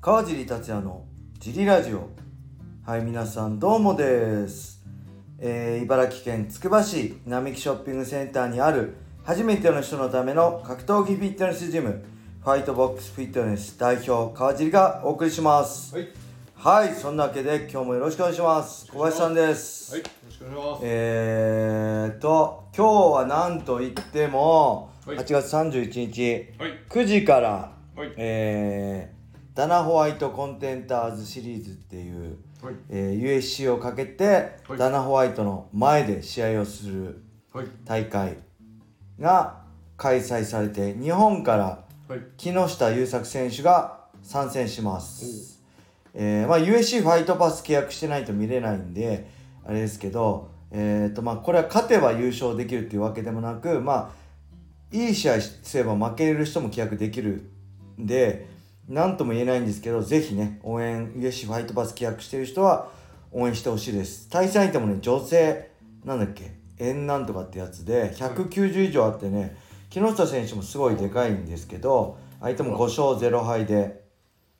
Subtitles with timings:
[0.00, 1.04] 川尻達也の
[1.38, 2.08] ジリラジオ
[2.86, 4.82] はい皆さんどうもです、
[5.38, 12.02] えー茨城県つくば市並木ショッピングセンターにある初めての人のための格闘技フィットネスジム
[12.42, 16.08] ファイトボックスフィットネス代表川尻がお送りしますはい。
[16.54, 20.00] はいそんなわけで今日もよろしくお願いします小林さんですはい。
[20.02, 20.80] よろしくお願いします。
[20.84, 26.72] えーと今日は何と言ってもはい8月31日はい。
[26.88, 29.19] 9時から、はいえー
[29.60, 32.74] ダナホワイトコンテンターズシリーズっていう、はい。
[32.88, 37.66] えー USC をかけて、はいダナホワイトの前で試合をするはい。
[37.84, 38.38] 大会
[39.18, 39.60] が
[39.98, 42.20] 開催されて日本からはい。
[42.38, 45.60] 木下優作選手が参戦します、
[46.14, 49.28] えーまあ、USC ファイトパス契約してないと見れないんで
[49.66, 57.50] あれですけど、えーとまあ、これは勝てば優勝できるっていうわけでもなく、まあ、いい試合すれば負ける人も契約できる
[57.98, 58.58] んで
[58.90, 62.88] 何とも言えないんですけどぜひね応援 USC ファイトパス契約してる人は
[63.30, 64.28] 応援してほしいです。
[64.28, 65.70] 対戦相手もね女性
[66.04, 69.56] なんだっけ円なんとかってやつで190以上あってね
[69.90, 74.02] 木下選手もすごいでかいんですけど相手も5勝0敗で、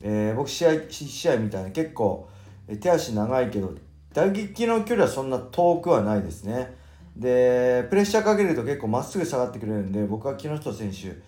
[0.00, 2.28] えー僕試合試合みたいな結構
[2.80, 3.74] 手足長いけど
[4.14, 6.76] 打撃の距離はそんな遠くはないですね。
[7.16, 11.20] でプレッシャーかけると結構まっすぐ下がってくれるんで僕は木下選手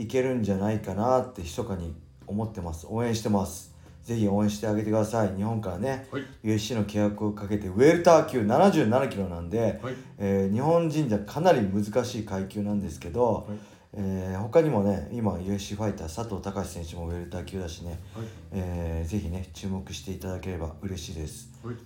[0.00, 1.94] いけるんじゃないかなって密かに
[2.26, 3.74] 思ってます応援してます
[4.04, 6.22] ぜひ応援してあげてください日本からねはい。
[6.44, 9.94] USC の契約をかけてウェルター級77キロなんで、はい。
[10.18, 13.58] えー日本人じゃかなり難しい階級なんですけど、はい
[13.94, 18.26] えー他にもね今 UFC ファイター佐藤隆選手もウェルター級だしね、はい。
[18.52, 21.76] えーぜひね注目していただければ嬉しいです、はい。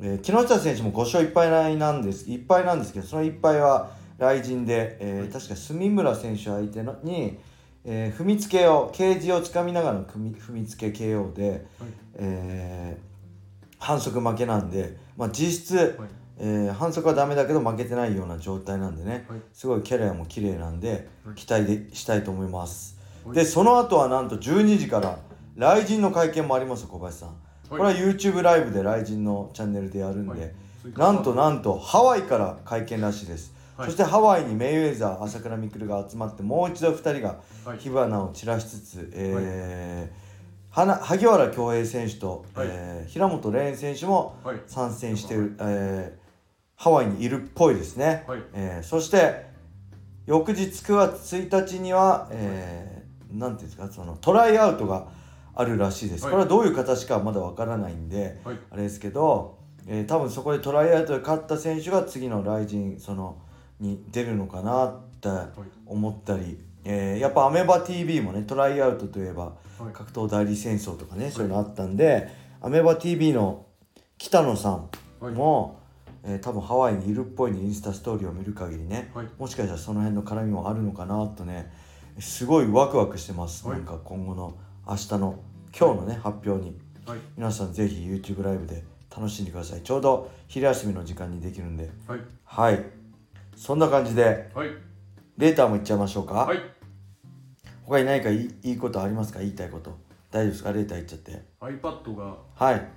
[0.00, 7.38] えー木下選手も5勝1敗なんです1敗なんですけどその1敗は雷神で、えー確か住村選手相手のに、
[7.90, 11.60] えー踏みつけをケージをつかみながらの踏み踏みつけ KO で、はい。
[12.16, 13.08] えー
[13.80, 16.08] 反則負けなんで、まあ、実質、はい。
[16.36, 19.40] えー反則はダメだけど負けてないような状態なんでね、はい。
[19.54, 21.34] すごいキャリアも綺麗なんで、はい。
[21.34, 23.36] 期待でしたいと思います、はい。
[23.36, 25.18] でその後はなんと12時から
[25.56, 27.30] 雷神の会見もありますよ小林さん、
[27.70, 30.52] これは YouTube ライブで雷神のチャンネルでやるんで、はい。
[30.96, 37.78] なんとなんとハワイから会見らしいです、はいそしてハワイにメイウェザー朝倉未来が集まってもう一度2人がはい。
[37.78, 40.28] 火花を散らしつつ、えー
[40.70, 44.60] はな萩原恭平選手と、はいえー平本蓮選手もはい。
[44.66, 46.28] 参戦してる、えー
[46.74, 48.42] ハワイにいるっぽいですね、はい。
[48.52, 49.46] えーそして
[50.26, 55.06] 翌日9月1日には、えーなんていうんですかそのトライアウトが
[55.54, 58.58] あるらしいです、はいこれはどういう形かはまだわからないんではい。
[58.70, 63.36] あれですけど、えー多分そこでトライアウトで勝った選手が次のライジンその
[63.80, 65.48] に出るのかなってはい。
[65.86, 69.44] 思ったり、えーやっぱアメバ TV もねトライアウトといえば
[69.78, 69.92] はい。
[69.92, 72.28] 格闘代理戦争とかね、そういうのあったんで
[72.60, 73.66] アメバ TV の
[74.18, 74.88] 北野さん
[75.20, 75.34] はい。
[75.34, 75.80] も、
[76.24, 79.26] えー多分ハワイにいるっぽいねインスタストーリーを見る限りねはい。
[79.38, 81.72] もしかしたらその辺の絡みもあるのかなとね
[82.18, 84.56] すごいワクワクしてます、はいなんか今後の
[84.86, 85.38] 明日の
[85.78, 87.18] 今日のね発表にはい。
[87.36, 88.82] 皆さんぜひ YouTube ライブで
[89.16, 91.90] 楽しんでくださいちょうど昼休みの時間にできるんで
[92.44, 92.84] はい。
[93.58, 94.70] はいそんな感じではい。
[95.36, 96.58] レーターもいっちゃいましょうか、はい。
[97.84, 99.40] 他に何かいいいいことありますか？
[99.40, 99.98] 言いたいこと
[100.30, 100.72] 大丈夫ですか？
[100.72, 102.88] レーターいっちゃって iPad がはい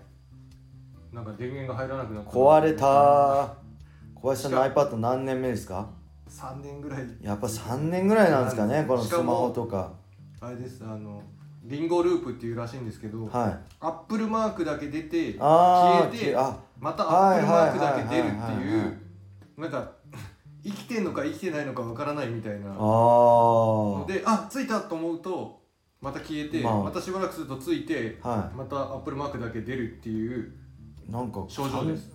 [1.12, 2.30] なんか電源が入らなくなった。
[2.30, 3.54] 壊れたー
[4.16, 5.90] 小林さんの iPad 何年目ですか？
[6.28, 7.02] 三年ぐらい。
[7.22, 8.86] やっぱ3年ぐらいなんですかね？
[8.88, 9.94] このスマホとか
[10.40, 10.84] あれです。
[10.84, 11.22] あの。
[11.64, 18.98] リンゴループっていうらしいんですけど、はいアップルマークだけ出て消えてあまたアップルマークだけ出るっていう
[19.58, 19.92] なんか
[20.64, 22.76] 生きてんのか生きてないのかわからないみたいな。
[22.78, 25.62] あであついたと思うと
[26.02, 26.84] また消えて、まあ。
[26.84, 30.54] またしばらくするとついてはまたアップルマークだけ出るっていう
[31.08, 32.12] いなんか症状です。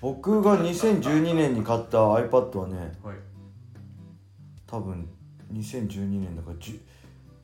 [0.00, 3.16] 僕が2012年に買った iPad はねはい。
[4.66, 5.08] 多分
[5.52, 6.80] 2012年だから10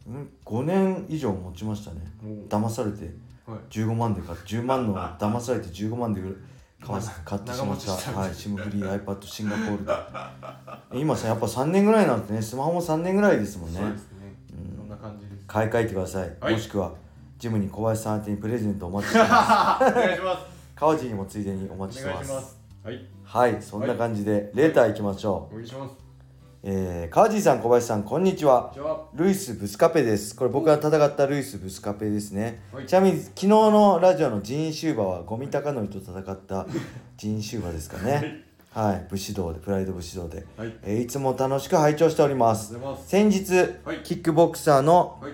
[0.08, 2.00] うん5年以上持ちましたね。
[2.48, 3.14] 騙されて。
[3.46, 3.58] はい。
[3.70, 6.20] 15万で買って10万の騙されて15万で
[6.80, 9.84] 買わ買ってしまったた、はい、シムフリー iPad シンガポール。
[10.92, 12.40] で今さやっぱ3年ぐらいなんてね。
[12.42, 13.80] スマホも3年ぐらいですもんね。
[13.80, 14.76] そうですね、うん。
[14.76, 15.44] そんな感じです。
[15.46, 16.54] 買い替えてください、はい。
[16.54, 16.92] もしくは
[17.38, 19.84] ジムに小林さん宛てにプレゼントお待ちしてます。
[19.84, 20.46] お願いします。
[20.74, 22.58] 川地にもついでにお待ちしおてます。
[22.82, 23.20] はい。
[23.30, 25.94] はいそんな感じでレーター行きましょう、お願いします
[26.62, 28.74] えー、川地さん小林さんこんにちは。
[29.14, 30.36] ルイス・ブスカペです。
[30.36, 32.86] これ僕が戦ったルイス・ブスカペですね、はい。
[32.86, 36.66] ちなみに昨日のラジオのジーン・シューバーはゴミ高則と戦った
[37.16, 38.44] ジーン・シューバーですかね。
[38.74, 39.06] はい。
[39.08, 40.74] 武士道でプライド武士道で、はい。
[40.82, 42.74] えーいつも楽しく拝聴しております。
[42.74, 43.08] ます。
[43.08, 44.02] 先日、はい。
[44.04, 45.32] キックボクサーのはい。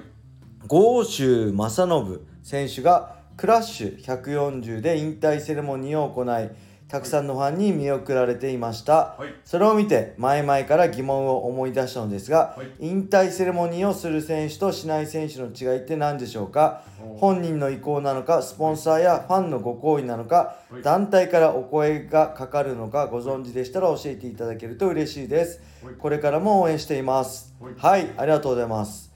[0.69, 6.51] 豪州正信選手がクラッシュ140で引退セレモニーを行い
[6.89, 9.35] たくさんのファンに見送られていました、はい。
[9.45, 12.87] それを見て前々から疑問を思い出したのですが、はい。
[12.87, 16.83] 引退セレモニーをする選手としない選手の違いって何でしょうか？
[17.03, 20.83] お本人の意向なのかスポンサーやファンのご好意なのか、はい。
[20.83, 25.95] 団体からお声がかかるのかご存知でしたら教えていただけると嬉しいです、はい。
[25.95, 27.53] これからも応援しています。
[27.61, 27.75] はい。
[27.75, 29.13] はいありがとうございます。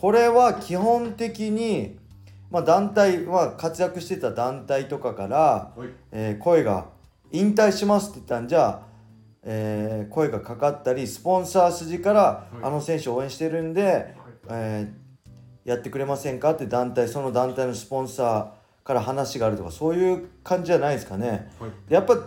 [0.00, 2.00] これは基本的に、
[2.50, 5.88] まあ、団体、まあ、活躍してた団体とかから、はい。
[6.10, 6.86] えー声が
[7.32, 8.82] 引退しますって言ったんじゃ、
[9.42, 12.56] えー声がかかったりスポンサー筋から、い。
[12.62, 14.14] あの選手を応援してるんで、
[14.48, 15.02] えー
[15.64, 21.52] やってくれませんかって団体その団体のスポンサーから話があるとかそういう感じじゃないですかね。
[21.60, 21.70] はい。
[21.88, 22.18] やっぱ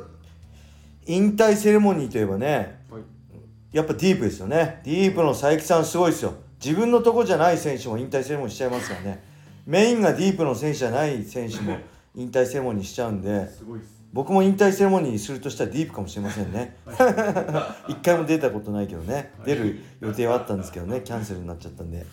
[1.05, 3.01] 引退セレモニーといえばねはい。
[3.73, 4.79] やっぱディープですよね。
[4.85, 6.33] ディープの佐伯さんすごいですよ。
[6.63, 9.23] 自分のとこじゃない選手も引退セレモニーしちゃいますからね。
[9.65, 11.77] メインがディープの選手じゃない選手も
[12.15, 13.49] 引退セレモニーしちゃうんで。
[13.49, 16.77] すごいです僕も引退セレモニーするとしたらディープかもしれませんね。
[17.89, 19.33] 一回も出たことないけどね。
[19.44, 21.01] 出る予定はあったんですけどね。
[21.03, 21.97] キャンセルになっちゃったんで。
[21.97, 22.03] は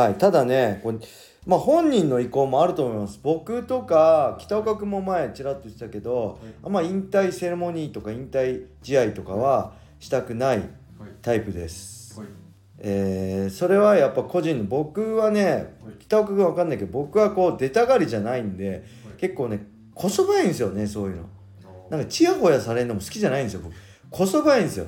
[0.00, 0.04] い。
[0.08, 0.18] はい。
[0.18, 0.98] ただねこれ
[1.46, 3.20] まあ本人の意向もあると思います。
[3.22, 10.68] 僕とか北岡君も前ちらっと言ってたけど、あんま引退セレモニーとか引退試合とかはしたくないはい。
[11.22, 12.28] タイプです、はい。
[12.80, 15.64] えーそれはやっぱ個人の僕はねはい。
[16.00, 18.84] 北岡君わかんないけど僕はこう出たがりじゃないんで
[19.18, 21.22] 結構ねこそばいんですよねそういうの。
[21.90, 23.74] なんかチヤホヤされるのも好きじゃないんですよ僕。
[24.10, 24.86] こそばいんですよ。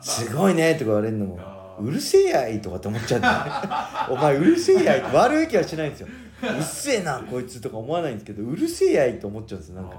[0.00, 1.38] すごいねとか言われるのも。
[1.40, 3.26] あうるせえやいとかって思っちゃって
[4.12, 5.02] お前うるせえやい。
[5.14, 6.08] 悪い気はしないんですよ。
[6.42, 9.96] うっせえなこいつとか思わないんですけどうるせえやいと思っちゃうんですよなんか。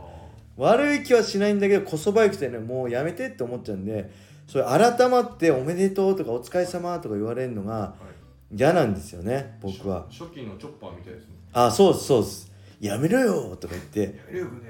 [0.58, 4.10] 悪い気はしないんだけどこそばゆくてねもうやめてって思っちゃうんで
[4.46, 7.94] それ改まって「おめでとう」とか「お疲れ様とか言われるのがは
[8.52, 8.58] い。
[8.58, 10.06] 嫌なんですよね僕は。
[10.10, 11.36] 初初期のチョッパーみたいですね。
[11.54, 12.49] あそうっすそうっす
[12.80, 14.20] やめろよとか言って、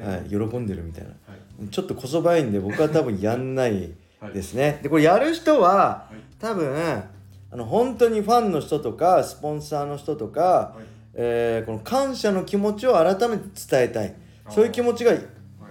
[0.02, 1.10] はい、喜んでるみたいな。
[1.10, 1.16] は
[1.64, 1.68] い。
[1.70, 4.80] ちょっとこそばいんで僕は多分やんないはいですね。
[4.82, 6.16] でこれやる人ははい。
[6.40, 7.04] 多分
[7.52, 10.84] あの本当にファンの人とかスポンサーの人とか、はい。
[11.14, 14.14] えーこの感謝の気持ちを改めて伝えたい。
[14.50, 15.14] そういう気持ちが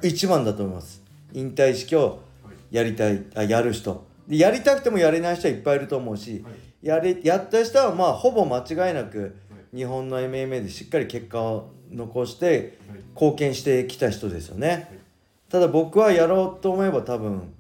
[0.03, 1.03] 一番だと思います。
[1.33, 2.77] 引退式をはい。
[2.77, 4.07] やりたいあやる人。
[4.29, 6.87] でやりたくてもやれない人はいっぱいいると思うし、はい。
[6.87, 9.35] やれやった人はまあほぼ間違いなく
[9.75, 12.99] 日本の MMA でしっかり結果を残してはい。
[13.15, 15.01] 貢献してきた人ですよね、
[15.49, 17.53] ただ僕はやろうと思えば多分、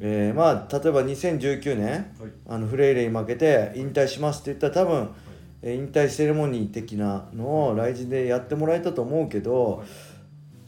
[0.00, 2.30] えーまあ例えば2019年はい。
[2.48, 5.10] あのフレイレに負けて引退しますって言ったら多分、
[5.62, 9.84] えー引退セレモニー的なのを来日でやってもらえたと思うけど、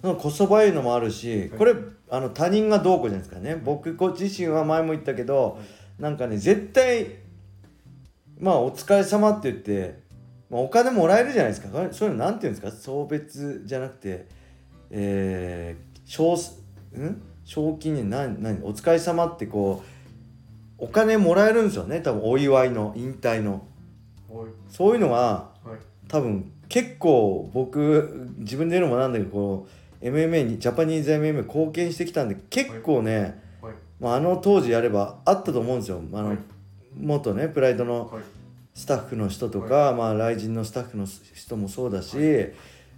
[0.02, 0.17] はい。
[0.17, 1.75] こそばゆいのもあるしこれ
[2.10, 3.56] あの他人がどうこうじゃないですかね。
[3.56, 5.58] 僕こ自身は前も言ったけど
[5.99, 7.06] なんかね絶対
[8.38, 10.03] まあお疲れ様って言って、
[10.54, 11.68] まあ、お金もらえるじゃないですか。
[11.90, 12.80] そういうのなんて言うんですか？
[12.80, 14.26] 送別じゃなくて
[14.90, 16.34] えー、賞
[16.96, 17.22] ん？
[17.44, 19.82] 賞金に何何お疲れ様ってこ
[20.78, 22.00] うお金もらえるんですよね。
[22.00, 23.66] 多分お祝いの引退の。
[24.30, 24.46] はい。
[24.68, 25.16] そういうのが
[25.64, 25.78] はい。
[26.06, 29.66] 多分結構僕自分で言うのもなんだけどこ
[30.00, 33.74] う MMA にジャパニーズ MMA 貢献してきたんで結構ね、はい。
[33.98, 36.00] まあ、あの当時やればあったと思うんですよ。
[36.12, 36.38] あの、はい。
[36.96, 38.22] 元ねプライドのはい
[38.74, 42.54] スタッフの人とか、まあ雷神のスタッフの人もそうだし、で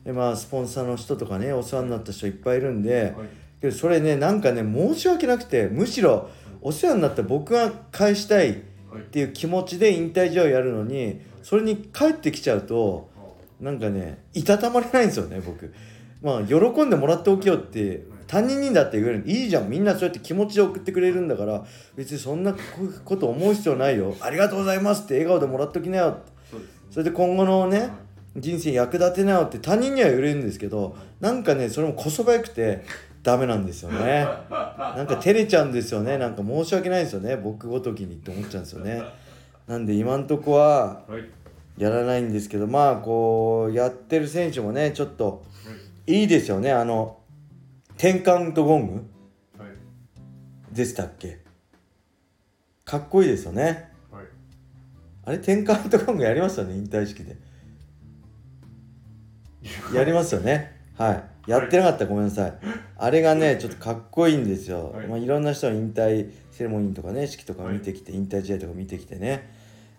[0.07, 3.29] まあスポンサーの人とかねお世話になった人いっぱいいるんで、はい。
[3.61, 6.29] けどそれねなんかね申し訳なくてむしろ
[6.61, 8.55] お世話になった僕が返したいっ
[8.91, 9.03] はい。
[9.05, 13.11] ていう気持ちで引退試合をやるのにそれに帰ってきちゃうと
[13.61, 15.73] なんかねいたたまれないんですよね僕。
[16.23, 19.23] まあ喜んでもらっておけよって他人にだって言える。
[19.27, 19.71] いいじゃん。
[19.71, 21.65] みんなそうやって気持ちで送ってくれるんだから
[21.95, 22.55] 別にそんな
[23.05, 24.15] こと思う必要ないよ。
[24.21, 26.33] ありがとうございますって笑顔でもらっときなよって。
[26.91, 27.91] そそれで今後のね
[28.37, 32.85] 人生役立てなよって他人には言えるんですけどなんかねそれもこそばゆくて
[33.23, 34.27] ダメなんですよね。
[34.51, 36.17] なんか照れちゃうんですよね。
[36.17, 37.37] なんか申し訳ないですよね。
[37.37, 39.03] 僕ごときにって思っちゃうんですよね。
[39.67, 41.25] なんで今んとこははい。
[41.77, 45.73] やらないんですけどまあこうやってる選手もねちょっとは
[46.07, 46.21] い。
[46.21, 46.73] いいですよね。
[46.73, 47.19] あの
[47.97, 48.95] 10カウントゴング？
[49.59, 50.75] はい。
[50.75, 51.39] でしたっけ？
[52.85, 53.91] かっこいいですよね。
[54.13, 54.27] はい。
[55.25, 56.77] あれ？10カウントゴングやりましたね？
[56.77, 57.37] 引退式で。
[59.95, 60.77] やりますよね。
[60.97, 61.51] はい。
[61.51, 62.59] やってなかったらごめんなさい。
[62.99, 65.07] あれがねちょっとかっこいいんですよ、はい。
[65.07, 69.51] いまあ、いろんな人の引退セレモニーとかね式とか見てきて、引退試合とか見てきてね。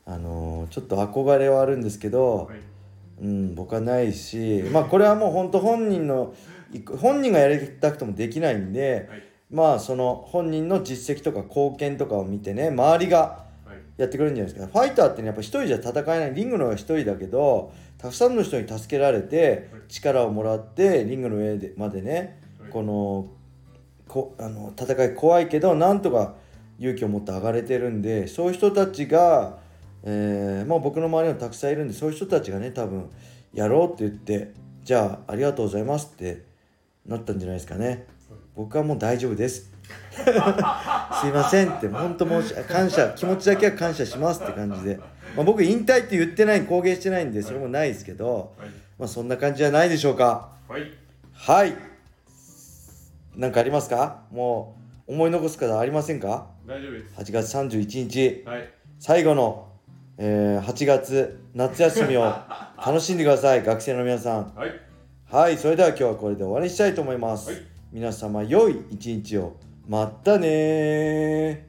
[0.05, 2.57] あのーちょっと憧れはあるんですけど、はい。
[3.19, 6.35] うん、僕はないしまあこれはもう本当本人の
[6.85, 9.23] 本人がやりたくてもできないんではい。
[9.49, 13.77] まあその本人の実績とか貢献とかを見てね周りがはい。
[13.97, 14.79] やってくれるんじゃないですか。
[14.79, 23.27] ファイターってねやっぱ一人じゃ戦えないリングの上は一人だけどたくさんの人に助けられて力をもらってリングの上でまでねこの
[24.07, 26.35] こあの戦い怖いけどなんとか
[26.79, 29.57] 勇気を持って上がれてるんでそういう人たちが、
[30.03, 33.09] えーまあ、僕の周りにもたくさんいるんでそういう人たちがね多分
[33.53, 34.53] やろうって言って
[34.83, 36.43] じゃあありがとうございますって
[37.07, 38.05] なったんじゃないですかね。
[38.55, 39.71] 僕はもう大丈夫です。
[40.11, 44.97] すいませんって本当申し感謝気持ちだけは感謝しますって感じで、
[45.35, 48.69] まあ、僕引退って言ってない公言してないんでそれもないですけど、はい。
[48.99, 50.49] まあそんな感じじゃないでしょうか。
[50.67, 50.81] はい。
[51.33, 51.73] はい。
[53.35, 54.23] 何かありますか？
[54.31, 54.75] も
[55.07, 56.47] う思い残すことありませんか？
[56.65, 57.15] 大丈夫です。
[57.15, 58.43] 8月31日。
[58.45, 58.69] はい。
[58.99, 59.67] 最後の、
[60.17, 62.23] えー8月夏休みを
[62.83, 63.63] 楽しんでください。
[63.63, 64.53] 学生の皆さん。
[64.55, 64.86] はい
[65.29, 67.61] はいそれでは今日はこれで終わりにしたいと思います、はい。
[67.91, 69.57] 皆様良い一日を。
[69.85, 71.66] まったねー